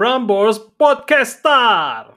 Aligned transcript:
Prambors 0.00 0.56
Podcaster. 0.80 2.16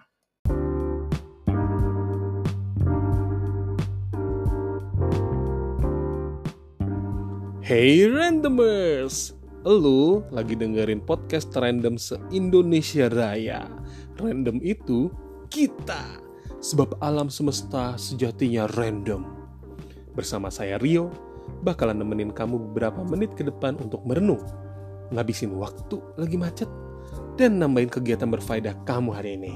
Hey 7.60 8.08
randomers, 8.08 9.36
lu 9.68 10.24
lagi 10.32 10.56
dengerin 10.56 11.04
podcast 11.04 11.52
random 11.60 12.00
se-Indonesia 12.00 13.12
Raya. 13.12 13.68
Random 14.16 14.64
itu 14.64 15.12
kita, 15.52 16.24
sebab 16.64 16.96
alam 17.04 17.28
semesta 17.28 18.00
sejatinya 18.00 18.64
random. 18.80 19.28
Bersama 20.16 20.48
saya 20.48 20.80
Rio, 20.80 21.12
bakalan 21.68 22.00
nemenin 22.00 22.32
kamu 22.32 22.72
beberapa 22.72 23.04
menit 23.04 23.36
ke 23.36 23.44
depan 23.44 23.76
untuk 23.76 24.08
merenung, 24.08 24.40
ngabisin 25.12 25.52
waktu 25.60 26.00
lagi 26.16 26.40
macet, 26.40 26.72
dan 27.38 27.58
nambahin 27.58 27.90
kegiatan 27.90 28.30
berfaedah 28.30 28.78
kamu 28.86 29.10
hari 29.14 29.36
ini. 29.40 29.54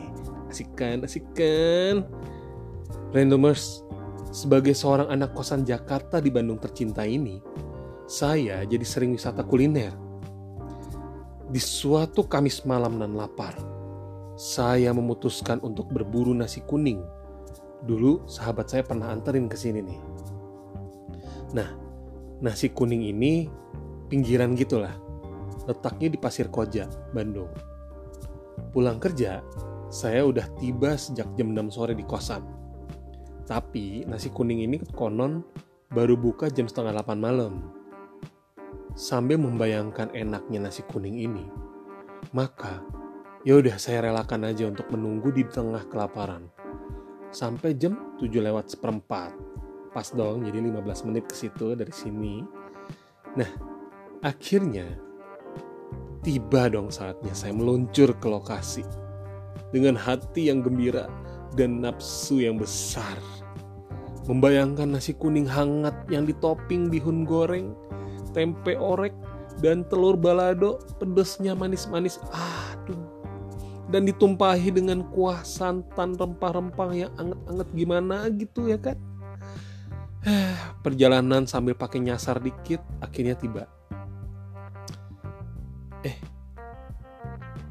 Asik 0.49 0.73
kan, 0.73 1.03
asik 1.05 1.25
kan? 1.37 2.07
Randomers, 3.13 3.83
sebagai 4.31 4.75
seorang 4.75 5.07
anak 5.11 5.35
kosan 5.35 5.63
Jakarta 5.63 6.19
di 6.19 6.31
Bandung 6.31 6.59
tercinta 6.59 7.03
ini, 7.07 7.39
saya 8.07 8.63
jadi 8.63 8.85
sering 8.87 9.15
wisata 9.15 9.43
kuliner. 9.43 9.95
Di 11.47 11.61
suatu 11.63 12.27
Kamis 12.27 12.67
malam 12.67 12.99
dan 12.99 13.15
lapar, 13.15 13.55
saya 14.35 14.91
memutuskan 14.91 15.63
untuk 15.63 15.89
berburu 15.89 16.35
nasi 16.35 16.59
kuning. 16.63 16.99
Dulu 17.87 18.27
sahabat 18.27 18.67
saya 18.67 18.83
pernah 18.83 19.09
anterin 19.09 19.47
ke 19.47 19.55
sini 19.55 19.79
nih. 19.79 19.99
Nah, 21.55 21.69
nasi 22.43 22.67
kuning 22.67 23.07
ini 23.07 23.47
pinggiran 24.11 24.59
gitulah. 24.59 25.06
Letaknya 25.67 26.15
di 26.15 26.17
Pasir 26.17 26.47
Koja, 26.47 26.87
Bandung. 27.11 27.51
Pulang 28.71 28.97
kerja, 29.03 29.43
saya 29.87 30.23
udah 30.23 30.47
tiba 30.59 30.95
sejak 30.95 31.27
jam 31.35 31.51
6 31.51 31.75
sore 31.75 31.93
di 31.95 32.07
kosan. 32.07 32.43
Tapi 33.47 34.03
nasi 34.03 34.27
kuning 34.31 34.63
ini 34.67 34.79
konon 34.95 35.43
baru 35.91 36.19
buka 36.19 36.51
jam 36.51 36.67
setengah 36.67 37.03
8 37.03 37.15
malam. 37.19 37.71
Sambil 38.97 39.37
membayangkan 39.39 40.11
enaknya 40.11 40.67
nasi 40.67 40.83
kuning 40.87 41.21
ini, 41.21 41.45
maka 42.33 42.83
ya 43.47 43.55
udah 43.55 43.79
saya 43.79 44.11
relakan 44.11 44.43
aja 44.43 44.67
untuk 44.67 44.91
menunggu 44.91 45.31
di 45.31 45.47
tengah 45.47 45.85
kelaparan. 45.87 46.51
Sampai 47.31 47.77
jam 47.77 48.15
7 48.19 48.27
lewat 48.41 48.73
seperempat. 48.73 49.31
Pas 49.95 50.07
dong, 50.11 50.43
jadi 50.43 50.59
15 50.59 51.07
menit 51.07 51.29
ke 51.31 51.35
situ 51.37 51.75
dari 51.77 51.93
sini. 51.95 52.43
Nah, 53.37 53.51
akhirnya 54.19 55.06
tiba 56.27 56.67
dong 56.67 56.91
saatnya 56.91 57.31
saya 57.31 57.55
meluncur 57.55 58.11
ke 58.19 58.27
lokasi 58.27 58.83
dengan 59.71 59.95
hati 59.95 60.51
yang 60.51 60.59
gembira 60.59 61.07
dan 61.55 61.79
nafsu 61.79 62.43
yang 62.43 62.59
besar. 62.59 63.15
Membayangkan 64.27 64.91
nasi 64.91 65.15
kuning 65.15 65.47
hangat 65.47 65.95
yang 66.11 66.27
ditoping 66.27 66.91
bihun 66.91 67.23
goreng, 67.23 67.71
tempe 68.35 68.75
orek, 68.75 69.15
dan 69.63 69.87
telur 69.87 70.19
balado 70.19 70.83
pedesnya 70.99 71.55
manis-manis. 71.55 72.19
Aduh. 72.35 73.07
Dan 73.87 74.03
ditumpahi 74.03 74.67
dengan 74.75 75.07
kuah 75.15 75.47
santan 75.47 76.19
rempah-rempah 76.19 76.91
yang 76.91 77.11
anget-anget 77.15 77.67
gimana 77.71 78.27
gitu 78.35 78.67
ya 78.67 78.75
kan. 78.75 78.99
Perjalanan 80.83 81.47
sambil 81.47 81.71
pakai 81.71 82.03
nyasar 82.03 82.43
dikit 82.43 82.83
akhirnya 82.99 83.39
tiba. 83.39 83.63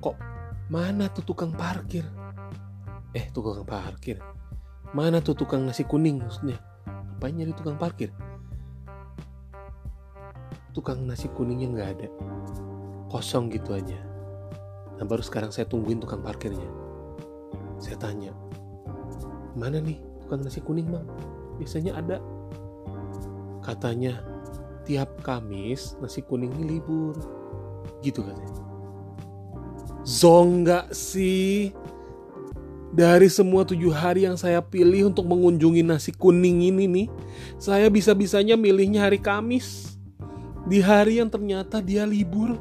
Kok 0.07 0.17
mana 0.71 1.11
tuh 1.11 1.27
tukang 1.27 1.51
parkir? 1.51 2.07
Eh, 3.15 3.27
tukang 3.35 3.67
parkir. 3.67 4.23
Mana 4.95 5.19
tuh 5.19 5.35
tukang 5.35 5.67
nasi 5.67 5.83
kuning 5.83 6.23
maksudnya? 6.23 6.59
Apa 6.87 7.31
nyari 7.31 7.51
tukang 7.55 7.75
parkir? 7.75 8.15
Tukang 10.71 11.07
nasi 11.07 11.27
kuningnya 11.31 11.71
nggak 11.75 11.91
ada. 11.99 12.09
Kosong 13.11 13.51
gitu 13.51 13.75
aja. 13.75 13.99
Nah 14.99 15.05
baru 15.07 15.23
sekarang 15.23 15.51
saya 15.55 15.67
tungguin 15.71 16.03
tukang 16.03 16.23
parkirnya. 16.23 16.67
Saya 17.79 17.99
tanya, 17.99 18.33
mana 19.55 19.79
nih 19.79 19.99
tukang 20.23 20.43
nasi 20.43 20.63
kuning 20.63 20.91
bang? 20.91 21.07
Biasanya 21.63 21.99
ada. 21.99 22.19
Katanya, 23.63 24.23
tiap 24.83 25.11
Kamis 25.23 25.95
nasi 26.03 26.23
kuning 26.27 26.51
ini 26.59 26.79
libur. 26.79 27.15
Gitu 28.03 28.23
katanya. 28.23 28.66
Zong 30.07 30.63
nggak 30.63 30.95
sih? 30.95 31.75
Dari 32.95 33.27
semua 33.27 33.67
tujuh 33.67 33.91
hari 33.91 34.23
yang 34.23 34.39
saya 34.39 34.63
pilih 34.63 35.11
untuk 35.11 35.27
mengunjungi 35.27 35.83
nasi 35.83 36.15
kuning 36.15 36.63
ini 36.63 36.87
nih, 36.87 37.09
saya 37.59 37.91
bisa-bisanya 37.91 38.55
milihnya 38.55 39.11
hari 39.11 39.19
Kamis. 39.19 39.99
Di 40.71 40.79
hari 40.79 41.19
yang 41.19 41.27
ternyata 41.27 41.83
dia 41.83 42.07
libur. 42.07 42.55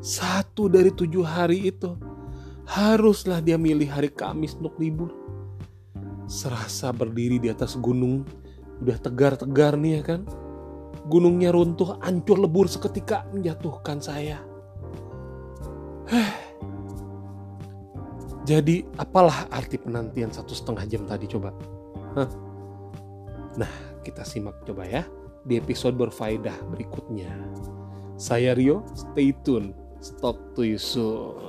Satu 0.00 0.72
dari 0.72 0.88
tujuh 0.88 1.20
hari 1.20 1.68
itu, 1.68 2.00
haruslah 2.64 3.44
dia 3.44 3.60
milih 3.60 3.92
hari 3.92 4.08
Kamis 4.08 4.56
untuk 4.56 4.80
libur. 4.80 5.12
Serasa 6.24 6.96
berdiri 6.96 7.36
di 7.36 7.52
atas 7.52 7.76
gunung, 7.76 8.24
udah 8.80 8.96
tegar-tegar 8.96 9.76
nih 9.76 10.00
ya 10.00 10.16
kan. 10.16 10.24
Gunungnya 11.12 11.52
runtuh, 11.52 12.00
hancur 12.00 12.40
lebur 12.40 12.72
seketika 12.72 13.28
menjatuhkan 13.36 14.00
saya. 14.00 14.47
Jadi 18.48 18.80
apalah 18.96 19.44
arti 19.52 19.76
penantian 19.76 20.32
satu 20.32 20.56
setengah 20.56 20.88
jam 20.88 21.04
tadi 21.04 21.28
coba? 21.28 21.52
Hah? 22.16 22.28
Nah, 23.60 23.68
kita 24.00 24.24
simak 24.24 24.64
coba 24.64 24.88
ya 24.88 25.04
di 25.44 25.60
episode 25.60 26.00
berfaedah 26.00 26.56
berikutnya. 26.72 27.28
Saya 28.16 28.56
Rio, 28.56 28.88
stay 28.96 29.36
tune. 29.44 29.76
Talk 30.24 30.56
to 30.56 30.64
you 30.64 30.80
soon. 30.80 31.44